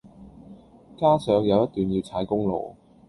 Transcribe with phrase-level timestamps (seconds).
[0.97, 2.75] 加上有一段要踩公路